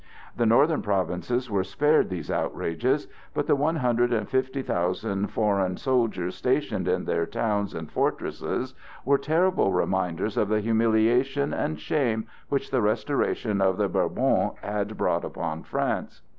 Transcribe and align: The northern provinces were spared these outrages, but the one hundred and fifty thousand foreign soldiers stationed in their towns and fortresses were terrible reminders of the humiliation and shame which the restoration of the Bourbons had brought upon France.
The 0.35 0.47
northern 0.47 0.81
provinces 0.81 1.51
were 1.51 1.63
spared 1.63 2.09
these 2.09 2.31
outrages, 2.31 3.07
but 3.35 3.45
the 3.45 3.55
one 3.55 3.75
hundred 3.75 4.11
and 4.11 4.27
fifty 4.27 4.63
thousand 4.63 5.27
foreign 5.27 5.77
soldiers 5.77 6.33
stationed 6.33 6.87
in 6.87 7.05
their 7.05 7.27
towns 7.27 7.75
and 7.75 7.87
fortresses 7.91 8.73
were 9.05 9.19
terrible 9.19 9.71
reminders 9.71 10.37
of 10.37 10.49
the 10.49 10.59
humiliation 10.59 11.53
and 11.53 11.79
shame 11.79 12.25
which 12.49 12.71
the 12.71 12.81
restoration 12.81 13.61
of 13.61 13.77
the 13.77 13.87
Bourbons 13.87 14.53
had 14.63 14.97
brought 14.97 15.23
upon 15.23 15.61
France. 15.61 16.23